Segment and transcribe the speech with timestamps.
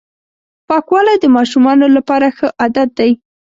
[0.67, 3.11] پاکوالی د ماشومانو لپاره ښه عادت دی.